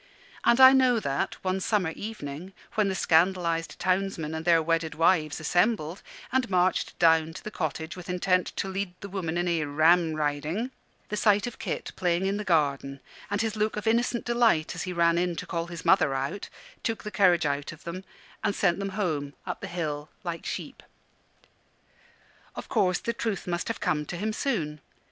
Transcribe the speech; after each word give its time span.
And 0.43 0.59
I 0.59 0.73
know 0.73 0.99
that, 0.99 1.35
one 1.43 1.59
summer 1.59 1.91
evening, 1.91 2.53
when 2.73 2.87
the 2.89 2.95
scandalised 2.95 3.77
townsmen 3.77 4.33
and 4.33 4.43
their 4.45 4.59
wedded 4.59 4.95
wives 4.95 5.39
assembled, 5.39 6.01
and 6.31 6.49
marched 6.49 6.97
down 6.97 7.33
to 7.35 7.43
the 7.43 7.51
cottage 7.51 7.95
with 7.95 8.09
intent 8.09 8.47
to 8.55 8.67
lead 8.67 8.95
the 9.01 9.09
woman 9.09 9.37
in 9.37 9.47
a 9.47 9.59
"Ramriding," 9.61 10.71
the 11.09 11.17
sight 11.17 11.45
of 11.45 11.59
Kit 11.59 11.91
playing 11.95 12.25
in 12.25 12.37
the 12.37 12.43
garden, 12.43 12.99
and 13.29 13.41
his 13.43 13.55
look 13.55 13.77
of 13.77 13.85
innocent 13.85 14.25
delight 14.25 14.73
as 14.73 14.81
he 14.85 14.91
ran 14.91 15.19
in 15.19 15.35
to 15.35 15.45
call 15.45 15.67
his 15.67 15.85
mother 15.85 16.15
out, 16.15 16.49
took 16.81 17.03
the 17.03 17.11
courage 17.11 17.45
out 17.45 17.71
of 17.71 17.83
them 17.83 18.03
and 18.43 18.55
sent 18.55 18.79
them 18.79 18.89
home, 18.97 19.35
up 19.45 19.61
the 19.61 19.67
hill, 19.67 20.09
like 20.23 20.47
sheep. 20.47 20.81
Of 22.55 22.67
course 22.69 22.97
the 22.97 23.13
truth 23.13 23.45
must 23.45 23.67
have 23.67 23.79
come 23.79 24.07
to 24.07 24.17
him 24.17 24.33
soon. 24.33 24.81